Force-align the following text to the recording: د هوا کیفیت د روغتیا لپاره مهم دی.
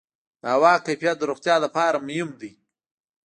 د 0.41 0.43
هوا 0.55 0.73
کیفیت 0.85 1.15
د 1.19 1.23
روغتیا 1.31 1.55
لپاره 1.65 2.03
مهم 2.07 2.29
دی. 2.41 2.51